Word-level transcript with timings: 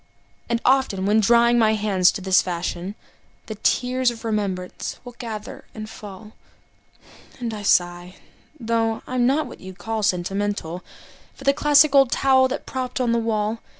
And 0.49 0.59
often, 0.65 1.05
when 1.05 1.19
drying 1.19 1.59
my 1.59 1.75
hands 1.75 2.11
in 2.17 2.23
this 2.23 2.41
fashion, 2.41 2.95
The 3.45 3.53
tears 3.53 4.09
of 4.09 4.25
remembrance 4.25 4.99
will 5.05 5.11
gather 5.19 5.65
and 5.75 5.87
fall, 5.87 6.31
And 7.39 7.53
I 7.53 7.61
sigh 7.61 8.15
(though 8.59 9.03
I'm 9.05 9.27
not 9.27 9.45
what 9.45 9.59
you'd 9.61 9.77
call 9.77 10.01
sentimental) 10.01 10.83
For 11.35 11.43
the 11.43 11.53
classic 11.53 11.93
old 11.93 12.11
towel 12.11 12.47
that 12.47 12.65
propped 12.65 12.99
up 12.99 13.11
the 13.11 13.19
wall. 13.19 13.59